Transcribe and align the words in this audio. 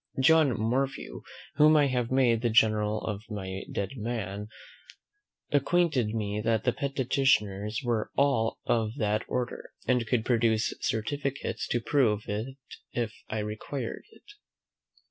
John 0.19 0.59
Morphew, 0.59 1.21
whom 1.57 1.77
I 1.77 1.85
have 1.85 2.09
made 2.09 2.41
the 2.41 2.49
general 2.49 3.01
of 3.01 3.21
my 3.29 3.61
dead 3.71 3.91
men, 3.97 4.47
acquainted 5.51 6.15
me 6.15 6.41
that 6.43 6.63
the 6.63 6.73
petitioners 6.73 7.81
were 7.83 8.09
all 8.17 8.57
of 8.65 8.95
that 8.97 9.23
order, 9.27 9.73
and 9.87 10.07
could 10.07 10.25
produce 10.25 10.73
certificates 10.81 11.67
to 11.67 11.81
prove 11.81 12.23
it 12.27 12.57
if 12.91 13.13
I 13.29 13.37
required 13.37 14.05
it. 14.11 14.23